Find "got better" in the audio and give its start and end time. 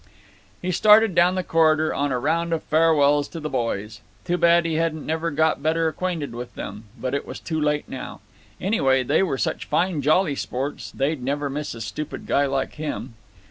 5.29-5.87